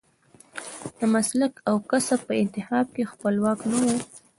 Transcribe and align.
د 0.97 0.99
مسلک 1.13 1.53
او 1.69 1.75
کسب 1.91 2.19
په 2.27 2.33
انتخاب 2.43 2.85
کې 2.95 3.09
خپلواک 3.11 3.59
نه 3.71 3.77
و. 3.83 3.87